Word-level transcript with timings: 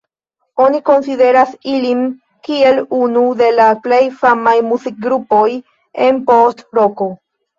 Oni 0.63 0.79
konsideras 0.89 1.51
ilin 1.73 1.99
kiel 2.47 2.79
unu 3.01 3.23
de 3.43 3.49
la 3.59 3.67
plej 3.83 4.01
famaj 4.23 4.55
muzikgrupoj 4.71 5.45
en 6.07 6.19
post-roko. 6.31 7.11